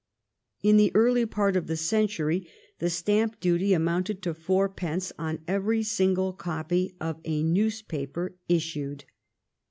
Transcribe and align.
In 0.63 0.77
the 0.77 0.91
early 0.95 1.27
part 1.27 1.55
of 1.55 1.67
the 1.67 1.77
century 1.77 2.47
the 2.79 2.89
stamp 2.89 3.39
duty 3.39 3.71
amounted 3.71 4.23
to 4.23 4.33
four 4.33 4.67
pence 4.67 5.11
on 5.19 5.43
every 5.47 5.83
single 5.83 6.33
copy 6.33 6.95
of 6.99 7.19
a 7.23 7.43
newspaper 7.43 8.35
issued. 8.49 9.05